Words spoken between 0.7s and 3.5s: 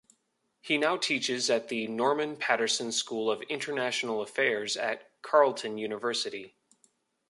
now teaches at the Norman Paterson School of